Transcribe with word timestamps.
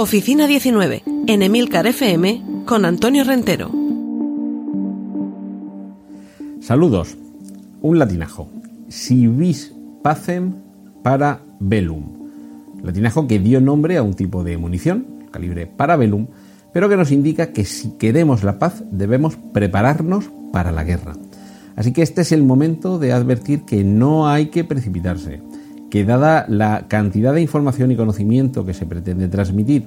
Oficina 0.00 0.46
19, 0.46 1.02
en 1.26 1.42
Emilcar 1.42 1.88
FM, 1.88 2.62
con 2.66 2.84
Antonio 2.84 3.24
Rentero. 3.24 3.68
Saludos. 6.60 7.16
Un 7.82 7.98
latinajo. 7.98 8.48
Si 8.86 9.26
vis 9.26 9.74
pacem 10.04 10.54
para 11.02 11.40
velum. 11.58 12.04
Latinajo 12.80 13.26
que 13.26 13.40
dio 13.40 13.60
nombre 13.60 13.96
a 13.96 14.04
un 14.04 14.14
tipo 14.14 14.44
de 14.44 14.56
munición, 14.56 15.04
calibre 15.32 15.66
para 15.66 15.96
velum, 15.96 16.28
pero 16.72 16.88
que 16.88 16.96
nos 16.96 17.10
indica 17.10 17.52
que 17.52 17.64
si 17.64 17.90
queremos 17.98 18.44
la 18.44 18.60
paz 18.60 18.84
debemos 18.92 19.34
prepararnos 19.52 20.30
para 20.52 20.70
la 20.70 20.84
guerra. 20.84 21.16
Así 21.74 21.92
que 21.92 22.02
este 22.02 22.20
es 22.20 22.30
el 22.30 22.44
momento 22.44 23.00
de 23.00 23.12
advertir 23.12 23.62
que 23.62 23.82
no 23.82 24.28
hay 24.28 24.46
que 24.46 24.62
precipitarse 24.62 25.40
que 25.90 26.04
dada 26.04 26.44
la 26.48 26.86
cantidad 26.88 27.32
de 27.32 27.42
información 27.42 27.90
y 27.92 27.96
conocimiento 27.96 28.64
que 28.64 28.74
se 28.74 28.86
pretende 28.86 29.28
transmitir 29.28 29.84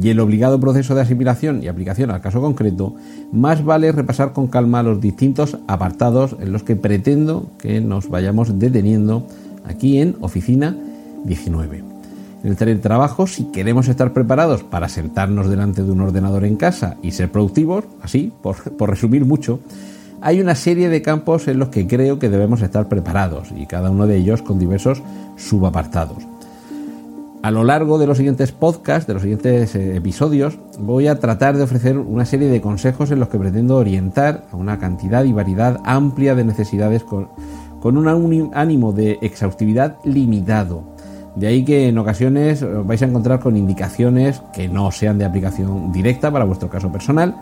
y 0.00 0.08
el 0.08 0.20
obligado 0.20 0.58
proceso 0.58 0.94
de 0.94 1.02
asimilación 1.02 1.62
y 1.62 1.68
aplicación 1.68 2.10
al 2.10 2.20
caso 2.20 2.40
concreto, 2.40 2.94
más 3.30 3.64
vale 3.64 3.92
repasar 3.92 4.32
con 4.32 4.46
calma 4.46 4.82
los 4.82 5.00
distintos 5.00 5.58
apartados 5.68 6.36
en 6.40 6.52
los 6.52 6.62
que 6.62 6.76
pretendo 6.76 7.50
que 7.58 7.80
nos 7.80 8.08
vayamos 8.08 8.58
deteniendo 8.58 9.26
aquí 9.64 9.98
en 9.98 10.16
Oficina 10.20 10.76
19. 11.24 11.84
En 12.42 12.50
el 12.50 12.56
teletrabajo, 12.56 13.26
si 13.26 13.44
queremos 13.44 13.86
estar 13.88 14.12
preparados 14.12 14.64
para 14.64 14.88
sentarnos 14.88 15.48
delante 15.48 15.84
de 15.84 15.92
un 15.92 16.00
ordenador 16.00 16.44
en 16.44 16.56
casa 16.56 16.96
y 17.02 17.12
ser 17.12 17.30
productivos, 17.30 17.84
así, 18.02 18.32
por, 18.42 18.56
por 18.76 18.90
resumir 18.90 19.24
mucho, 19.24 19.60
hay 20.22 20.40
una 20.40 20.54
serie 20.54 20.88
de 20.88 21.02
campos 21.02 21.48
en 21.48 21.58
los 21.58 21.68
que 21.68 21.86
creo 21.86 22.18
que 22.18 22.30
debemos 22.30 22.62
estar 22.62 22.88
preparados 22.88 23.48
y 23.54 23.66
cada 23.66 23.90
uno 23.90 24.06
de 24.06 24.16
ellos 24.16 24.40
con 24.42 24.58
diversos 24.58 25.02
subapartados. 25.36 26.18
A 27.42 27.50
lo 27.50 27.64
largo 27.64 27.98
de 27.98 28.06
los 28.06 28.18
siguientes 28.18 28.52
podcasts, 28.52 29.08
de 29.08 29.14
los 29.14 29.22
siguientes 29.22 29.74
eh, 29.74 29.96
episodios, 29.96 30.60
voy 30.78 31.08
a 31.08 31.18
tratar 31.18 31.56
de 31.56 31.64
ofrecer 31.64 31.98
una 31.98 32.24
serie 32.24 32.48
de 32.48 32.60
consejos 32.60 33.10
en 33.10 33.18
los 33.18 33.28
que 33.30 33.38
pretendo 33.38 33.76
orientar 33.76 34.44
a 34.52 34.56
una 34.56 34.78
cantidad 34.78 35.24
y 35.24 35.32
variedad 35.32 35.80
amplia 35.84 36.36
de 36.36 36.44
necesidades 36.44 37.02
con, 37.02 37.28
un 37.82 38.50
ánimo 38.54 38.92
de 38.92 39.18
exhaustividad 39.22 39.96
limitado. 40.04 40.84
De 41.34 41.48
ahí 41.48 41.64
que 41.64 41.88
en 41.88 41.98
ocasiones 41.98 42.62
os 42.62 42.86
vais 42.86 43.02
a 43.02 43.06
encontrar 43.06 43.40
con 43.40 43.56
indicaciones 43.56 44.40
que 44.52 44.68
no 44.68 44.92
sean 44.92 45.18
de 45.18 45.24
aplicación 45.24 45.90
directa 45.90 46.30
para 46.30 46.44
vuestro 46.44 46.68
caso 46.68 46.92
personal, 46.92 47.34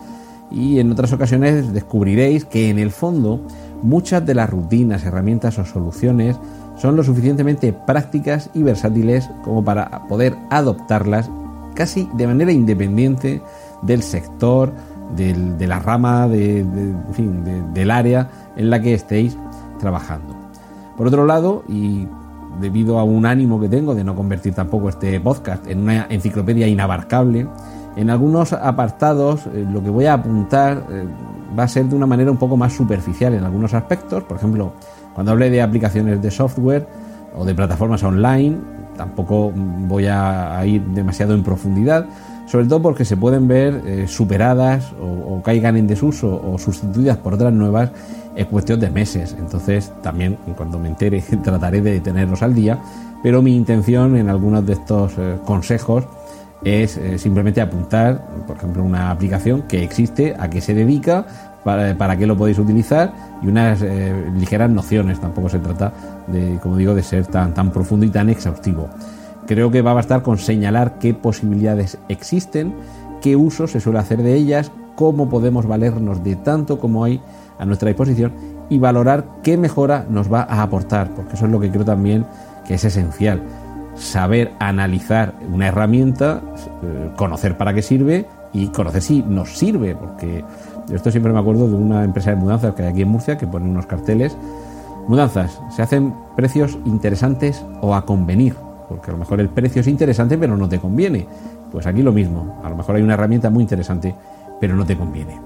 y 0.50 0.78
en 0.78 0.90
otras 0.90 1.12
ocasiones 1.12 1.72
descubriréis 1.72 2.44
que 2.44 2.70
en 2.70 2.78
el 2.78 2.90
fondo 2.90 3.40
muchas 3.82 4.24
de 4.24 4.34
las 4.34 4.50
rutinas, 4.50 5.04
herramientas 5.04 5.58
o 5.58 5.64
soluciones 5.64 6.36
son 6.76 6.96
lo 6.96 7.04
suficientemente 7.04 7.72
prácticas 7.72 8.50
y 8.54 8.62
versátiles 8.62 9.28
como 9.44 9.64
para 9.64 10.06
poder 10.08 10.36
adoptarlas 10.50 11.30
casi 11.74 12.08
de 12.14 12.26
manera 12.26 12.52
independiente 12.52 13.42
del 13.82 14.02
sector, 14.02 14.72
de 15.16 15.66
la 15.66 15.78
rama, 15.78 16.28
de, 16.28 16.64
del 17.74 17.90
área 17.90 18.30
en 18.56 18.70
la 18.70 18.80
que 18.80 18.94
estéis 18.94 19.36
trabajando. 19.78 20.36
Por 20.96 21.06
otro 21.06 21.26
lado, 21.26 21.64
y 21.68 22.06
debido 22.60 22.98
a 22.98 23.04
un 23.04 23.26
ánimo 23.26 23.60
que 23.60 23.68
tengo 23.68 23.94
de 23.94 24.04
no 24.04 24.14
convertir 24.14 24.54
tampoco 24.54 24.88
este 24.88 25.18
podcast 25.20 25.66
en 25.66 25.80
una 25.80 26.06
enciclopedia 26.10 26.66
inabarcable, 26.66 27.46
en 28.00 28.08
algunos 28.08 28.54
apartados 28.54 29.46
eh, 29.46 29.66
lo 29.70 29.82
que 29.82 29.90
voy 29.90 30.06
a 30.06 30.14
apuntar 30.14 30.84
eh, 30.90 31.04
va 31.58 31.64
a 31.64 31.68
ser 31.68 31.84
de 31.84 31.94
una 31.94 32.06
manera 32.06 32.30
un 32.30 32.38
poco 32.38 32.56
más 32.56 32.72
superficial 32.72 33.34
en 33.34 33.44
algunos 33.44 33.74
aspectos. 33.74 34.24
Por 34.24 34.38
ejemplo, 34.38 34.72
cuando 35.14 35.32
hable 35.32 35.50
de 35.50 35.60
aplicaciones 35.60 36.22
de 36.22 36.30
software 36.30 36.86
o 37.36 37.44
de 37.44 37.54
plataformas 37.54 38.02
online, 38.02 38.56
tampoco 38.96 39.52
voy 39.54 40.06
a, 40.06 40.64
ir 40.64 40.82
demasiado 40.82 41.34
en 41.34 41.42
profundidad, 41.42 42.06
sobre 42.46 42.66
todo 42.66 42.80
porque 42.80 43.04
se 43.04 43.16
pueden 43.16 43.46
ver 43.46 43.82
eh, 43.84 44.06
superadas 44.08 44.92
o, 45.00 45.42
caigan 45.42 45.76
en 45.76 45.86
desuso 45.86 46.40
o 46.42 46.58
sustituidas 46.58 47.16
por 47.16 47.34
otras 47.34 47.52
nuevas 47.52 47.90
en 48.34 48.46
cuestión 48.46 48.80
de 48.80 48.90
meses. 48.90 49.36
Entonces, 49.38 49.92
también 50.02 50.38
cuando 50.56 50.78
me 50.78 50.88
entere 50.88 51.22
trataré 51.42 51.82
de 51.82 52.00
tenerlos 52.00 52.42
al 52.42 52.54
día, 52.54 52.78
pero 53.22 53.42
mi 53.42 53.54
intención 53.54 54.16
en 54.16 54.30
algunos 54.30 54.64
de 54.64 54.72
estos 54.74 55.12
consejos 55.44 56.04
es 56.64 56.96
eh, 56.96 57.18
simplemente 57.18 57.60
apuntar, 57.60 58.26
por 58.46 58.56
ejemplo, 58.56 58.82
una 58.82 59.10
aplicación 59.10 59.62
que 59.62 59.82
existe, 59.82 60.34
a 60.38 60.50
qué 60.50 60.60
se 60.60 60.74
dedica, 60.74 61.24
para, 61.64 62.16
qué 62.16 62.26
lo 62.26 62.36
podéis 62.36 62.58
utilizar 62.58 63.12
y 63.42 63.48
unas 63.48 63.82
eh, 63.82 64.14
ligeras 64.36 64.70
nociones. 64.70 65.20
Tampoco 65.20 65.48
se 65.48 65.58
trata 65.58 65.92
de, 66.26 66.58
como 66.62 66.76
digo, 66.76 66.94
de 66.94 67.02
ser 67.02 67.26
tan, 67.26 67.54
tan 67.54 67.70
profundo 67.70 68.06
y 68.06 68.10
tan 68.10 68.28
exhaustivo. 68.30 68.88
Creo 69.46 69.70
que 69.70 69.82
va 69.82 69.92
a 69.92 69.94
bastar 69.94 70.22
con 70.22 70.38
señalar 70.38 70.98
qué 70.98 71.14
posibilidades 71.14 71.98
existen, 72.08 72.74
qué 73.20 73.36
uso 73.36 73.66
se 73.66 73.80
suele 73.80 73.98
hacer 73.98 74.22
de 74.22 74.34
ellas, 74.34 74.70
cómo 74.94 75.28
podemos 75.28 75.66
valernos 75.66 76.22
de 76.22 76.36
tanto 76.36 76.78
como 76.78 77.04
hay 77.04 77.20
a 77.58 77.64
nuestra 77.64 77.88
disposición 77.88 78.32
y 78.68 78.78
valorar 78.78 79.24
qué 79.42 79.56
mejora 79.56 80.06
nos 80.08 80.32
va 80.32 80.42
a 80.42 80.62
aportar, 80.62 81.10
porque 81.14 81.34
eso 81.34 81.46
es 81.46 81.50
lo 81.50 81.60
que 81.60 81.70
creo 81.70 81.84
también 81.84 82.24
que 82.66 82.74
es 82.74 82.84
esencial 82.84 83.42
saber 84.00 84.52
analizar 84.58 85.34
una 85.52 85.68
herramienta, 85.68 86.40
eh, 86.82 87.10
conocer 87.16 87.56
para 87.56 87.74
qué 87.74 87.82
sirve 87.82 88.26
y 88.52 88.68
conocer 88.68 89.02
si 89.02 89.22
nos 89.22 89.50
sirve, 89.50 89.94
porque 89.94 90.42
esto 90.92 91.10
siempre 91.10 91.32
me 91.32 91.38
acuerdo 91.38 91.68
de 91.68 91.74
una 91.74 92.02
empresa 92.02 92.30
de 92.30 92.36
mudanzas 92.36 92.74
que 92.74 92.82
hay 92.82 92.88
aquí 92.88 93.02
en 93.02 93.08
Murcia 93.08 93.36
que 93.36 93.46
pone 93.46 93.68
unos 93.68 93.86
carteles. 93.86 94.36
Mudanzas, 95.06 95.60
se 95.70 95.82
hacen 95.82 96.14
precios 96.34 96.78
interesantes 96.86 97.64
o 97.80 97.94
a 97.94 98.06
convenir, 98.06 98.54
porque 98.88 99.10
a 99.10 99.12
lo 99.12 99.18
mejor 99.18 99.40
el 99.40 99.50
precio 99.50 99.80
es 99.80 99.86
interesante 99.86 100.38
pero 100.38 100.56
no 100.56 100.68
te 100.68 100.78
conviene. 100.78 101.26
Pues 101.70 101.86
aquí 101.86 102.02
lo 102.02 102.12
mismo, 102.12 102.60
a 102.64 102.70
lo 102.70 102.76
mejor 102.76 102.96
hay 102.96 103.02
una 103.02 103.14
herramienta 103.14 103.50
muy 103.50 103.62
interesante 103.62 104.14
pero 104.60 104.74
no 104.74 104.84
te 104.84 104.96
conviene. 104.96 105.38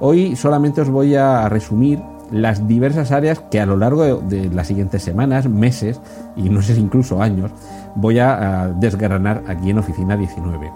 Hoy 0.00 0.34
solamente 0.36 0.80
os 0.80 0.88
voy 0.88 1.14
a 1.14 1.48
resumir 1.48 2.00
las 2.30 2.68
diversas 2.68 3.12
áreas 3.12 3.40
que 3.50 3.60
a 3.60 3.66
lo 3.66 3.76
largo 3.76 4.16
de, 4.20 4.50
las 4.50 4.66
siguientes 4.66 5.02
semanas, 5.02 5.48
meses 5.48 6.00
y 6.36 6.48
no 6.50 6.62
sé 6.62 6.74
si 6.74 6.80
incluso 6.80 7.22
años 7.22 7.50
voy 7.94 8.18
a, 8.18 8.72
desgranar 8.78 9.44
aquí 9.48 9.70
en 9.70 9.78
Oficina 9.78 10.16
19. 10.16 10.70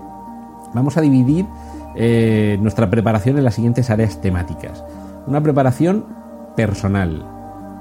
Vamos 0.75 0.97
a 0.97 1.01
dividir 1.01 1.47
eh, 1.95 2.59
nuestra 2.61 2.89
preparación 2.89 3.39
en 3.39 3.45
las 3.45 3.55
siguientes 3.55 3.91
áreas 3.91 4.21
temáticas. 4.21 4.83
Una 5.27 5.43
preparación 5.43 6.07
personal, 6.57 7.27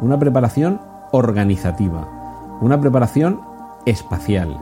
una 0.02 0.20
preparación 0.20 0.82
organizativa, 1.12 2.58
una 2.62 2.80
preparación 2.80 3.42
espacial, 3.86 4.58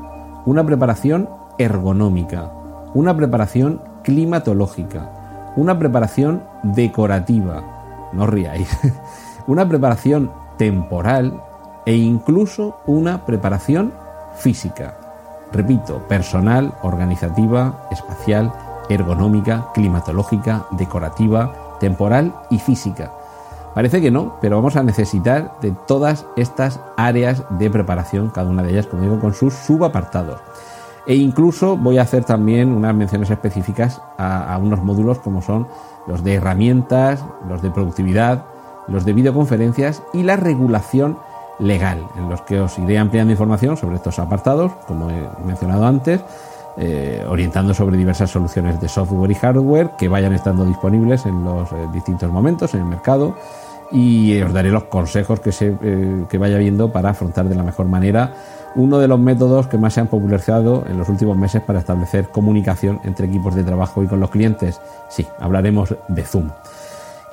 una 0.45 0.65
preparación 0.65 1.29
ergonómica, 1.57 2.51
una 2.93 3.15
preparación 3.15 3.81
climatológica, 4.03 5.09
una 5.55 5.77
preparación 5.77 6.43
decorativa, 6.63 7.78
no 8.13 8.27
ríais, 8.27 8.69
una 9.47 9.67
preparación 9.67 10.31
temporal 10.57 11.41
e 11.85 11.95
incluso 11.95 12.77
una 12.85 13.25
preparación 13.25 13.93
física. 14.35 14.97
Repito, 15.51 15.99
personal, 16.07 16.73
organizativa, 16.83 17.87
espacial, 17.89 18.53
ergonómica, 18.89 19.67
climatológica, 19.73 20.65
decorativa, 20.71 21.77
temporal 21.79 22.35
y 22.49 22.59
física. 22.59 23.11
Parece 23.73 24.01
que 24.01 24.11
no, 24.11 24.35
pero 24.41 24.57
vamos 24.57 24.75
a 24.75 24.83
necesitar 24.83 25.55
de 25.61 25.71
todas 25.87 26.25
estas 26.35 26.79
áreas 26.97 27.43
de 27.51 27.69
preparación, 27.69 28.29
cada 28.29 28.49
una 28.49 28.63
de 28.63 28.71
ellas, 28.71 28.87
como 28.87 29.03
digo, 29.03 29.19
con 29.19 29.33
sus 29.33 29.53
subapartados. 29.53 30.41
E 31.07 31.15
incluso 31.15 31.77
voy 31.77 31.97
a 31.97 32.03
hacer 32.03 32.23
también 32.23 32.71
unas 32.71 32.93
menciones 32.93 33.29
específicas 33.29 34.01
a, 34.17 34.53
a 34.53 34.57
unos 34.57 34.83
módulos 34.83 35.19
como 35.19 35.41
son 35.41 35.67
los 36.09 36.23
de 36.23 36.33
herramientas, 36.33 37.23
los 37.47 37.61
de 37.61 37.69
productividad, 37.69 38.45
los 38.87 39.05
de 39.05 39.13
videoconferencias 39.13 40.01
y 40.11 40.23
la 40.23 40.35
regulación 40.35 41.17
legal, 41.59 41.99
en 42.17 42.29
los 42.29 42.41
que 42.41 42.59
os 42.59 42.77
iré 42.79 42.97
ampliando 42.97 43.31
información 43.31 43.77
sobre 43.77 43.97
estos 43.97 44.17
apartados, 44.17 44.71
como 44.87 45.09
he 45.09 45.29
mencionado 45.45 45.85
antes, 45.85 46.21
eh, 46.77 47.23
orientando 47.27 47.73
sobre 47.73 47.97
diversas 47.97 48.31
soluciones 48.31 48.79
de 48.79 48.87
software 48.87 49.29
y 49.31 49.35
hardware 49.35 49.91
que 49.97 50.07
vayan 50.07 50.33
estando 50.33 50.65
disponibles 50.65 51.25
en 51.25 51.43
los 51.43 51.71
eh, 51.71 51.75
distintos 51.93 52.31
momentos 52.31 52.73
en 52.73 52.81
el 52.81 52.85
mercado. 52.85 53.35
Y 53.91 54.39
os 54.41 54.53
daré 54.53 54.69
los 54.69 54.83
consejos 54.85 55.39
que, 55.39 55.51
se, 55.51 55.75
eh, 55.81 56.25
que 56.29 56.37
vaya 56.37 56.57
viendo 56.57 56.91
para 56.91 57.09
afrontar 57.09 57.49
de 57.49 57.55
la 57.55 57.63
mejor 57.63 57.87
manera 57.87 58.33
uno 58.75 58.99
de 58.99 59.07
los 59.07 59.19
métodos 59.19 59.67
que 59.67 59.77
más 59.77 59.93
se 59.93 60.01
han 60.01 60.07
popularizado 60.07 60.83
en 60.87 60.97
los 60.97 61.09
últimos 61.09 61.37
meses 61.37 61.61
para 61.61 61.79
establecer 61.79 62.29
comunicación 62.29 62.99
entre 63.03 63.27
equipos 63.27 63.55
de 63.55 63.63
trabajo 63.63 64.03
y 64.03 64.07
con 64.07 64.19
los 64.19 64.29
clientes. 64.29 64.79
Sí, 65.09 65.27
hablaremos 65.39 65.95
de 66.07 66.23
Zoom. 66.23 66.49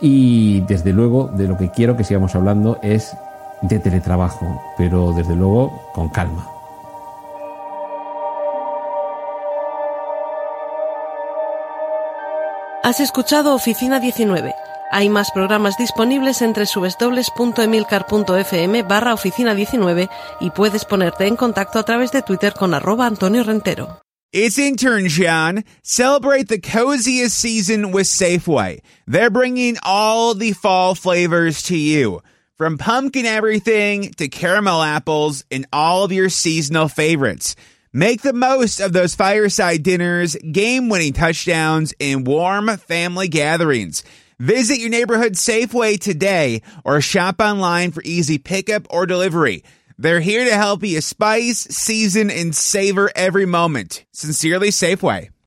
Y 0.01 0.61
desde 0.63 0.93
luego 0.93 1.29
de 1.29 1.49
lo 1.49 1.57
que 1.57 1.71
quiero 1.71 1.97
que 1.97 2.05
sigamos 2.05 2.35
hablando 2.35 2.79
es 2.83 3.17
de 3.63 3.79
teletrabajo, 3.79 4.61
pero 4.77 5.13
desde 5.13 5.35
luego 5.35 5.73
con 5.95 6.09
calma. 6.09 6.47
Has 12.83 13.01
escuchado 13.01 13.55
Oficina 13.55 13.99
19 13.99 14.55
hay 14.91 15.09
más 15.09 15.31
programas 15.33 15.77
disponibles 15.77 16.43
entre 16.43 16.65
www.emilcar.fm 16.65 18.83
barra 18.83 19.15
oficina 19.15 19.55
19 19.55 20.09
y 20.41 20.51
puedes 20.51 20.85
ponerte 20.85 21.27
en 21.27 21.37
contacto 21.37 21.79
a 21.79 21.85
través 21.85 22.11
de 22.13 22.23
Twitter 22.23 22.53
con 22.53 22.75
arroba 22.75 23.07
Antonio 23.07 23.45
Rentero. 23.45 24.01
It's 24.33 24.59
intern 24.59 25.07
John. 25.09 25.65
Celebrate 25.83 26.49
the 26.49 26.61
coziest 26.61 27.39
season 27.39 27.93
with 27.93 28.07
Safeway. 28.07 28.81
They're 29.07 29.31
bringing 29.31 29.77
all 29.83 30.35
the 30.35 30.53
fall 30.53 30.95
flavors 30.95 31.63
to 31.65 31.77
you. 31.77 32.21
From 32.59 32.77
pumpkin 32.77 33.25
everything 33.25 34.13
to 34.15 34.29
caramel 34.29 34.83
apples 34.83 35.45
and 35.51 35.67
all 35.73 36.05
of 36.05 36.13
your 36.13 36.29
seasonal 36.29 36.89
favorites. 36.89 37.55
Make 37.93 38.23
the 38.23 38.35
most 38.35 38.81
of 38.81 38.93
those 38.93 39.15
fireside 39.15 39.83
dinners, 39.83 40.37
game 40.53 40.91
winning 40.91 41.15
touchdowns, 41.15 41.95
and 41.99 42.27
warm 42.27 42.77
family 42.77 43.29
gatherings. 43.29 44.03
Visit 44.39 44.79
your 44.79 44.91
neighborhood 44.91 45.33
Safeway 45.33 45.99
today 45.99 46.61
or 46.85 47.01
shop 47.01 47.41
online 47.41 47.91
for 47.91 48.03
easy 48.05 48.37
pickup 48.37 48.87
or 48.91 49.07
delivery. 49.07 49.65
They're 49.97 50.21
here 50.21 50.45
to 50.45 50.55
help 50.55 50.85
you 50.85 51.01
spice, 51.01 51.61
season, 51.61 52.31
and 52.31 52.55
savor 52.55 53.11
every 53.17 53.47
moment. 53.47 54.05
Sincerely, 54.13 54.69
Safeway. 54.69 55.31